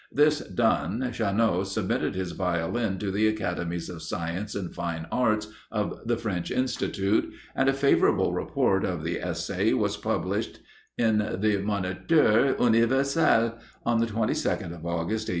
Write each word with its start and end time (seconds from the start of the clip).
This 0.11 0.39
done, 0.39 1.07
Chanot 1.13 1.67
submitted 1.67 2.15
his 2.15 2.31
Violin 2.31 2.97
to 2.97 3.11
the 3.11 3.27
Academies 3.27 3.87
of 3.87 4.01
Sciences 4.01 4.55
and 4.59 4.73
Fine 4.73 5.05
Arts 5.11 5.49
of 5.71 5.99
the 6.07 6.17
French 6.17 6.49
Institute, 6.49 7.31
and 7.53 7.69
a 7.69 7.73
favourable 7.73 8.33
report 8.33 8.83
of 8.83 9.03
the 9.03 9.21
essay 9.21 9.73
was 9.73 9.97
published 9.97 10.59
in 10.97 11.19
the 11.19 11.59
"Moniteur 11.63 12.55
Universel" 12.59 13.59
on 13.85 13.99
the 13.99 14.07
22nd 14.07 14.73
of 14.73 14.87
August, 14.87 15.27
1817. 15.27 15.27